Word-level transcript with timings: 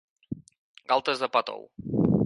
Galtes 0.93 1.23
de 1.27 1.31
pa 1.37 1.47
tou. 1.51 1.65